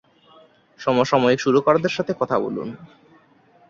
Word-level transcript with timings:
সমসাময়িক 0.79 1.39
সুরকারদের 1.41 1.93
সাথে 1.97 2.13
কথা 2.19 2.37
বলুন। 2.39 2.67